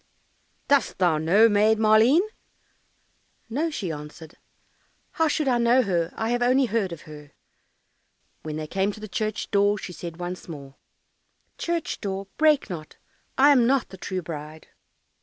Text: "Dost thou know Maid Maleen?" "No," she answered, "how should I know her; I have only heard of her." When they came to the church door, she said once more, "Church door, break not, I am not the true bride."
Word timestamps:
"Dost 0.67 0.97
thou 0.97 1.19
know 1.19 1.47
Maid 1.47 1.77
Maleen?" 1.77 2.21
"No," 3.51 3.69
she 3.69 3.91
answered, 3.91 4.33
"how 5.11 5.27
should 5.27 5.47
I 5.47 5.59
know 5.59 5.83
her; 5.83 6.11
I 6.15 6.29
have 6.31 6.41
only 6.41 6.65
heard 6.65 6.91
of 6.91 7.03
her." 7.03 7.33
When 8.41 8.55
they 8.55 8.65
came 8.65 8.91
to 8.93 8.99
the 8.99 9.07
church 9.07 9.51
door, 9.51 9.77
she 9.77 9.93
said 9.93 10.17
once 10.17 10.47
more, 10.47 10.73
"Church 11.59 12.01
door, 12.01 12.25
break 12.39 12.67
not, 12.67 12.95
I 13.37 13.51
am 13.51 13.67
not 13.67 13.89
the 13.89 13.97
true 13.97 14.23
bride." 14.23 14.69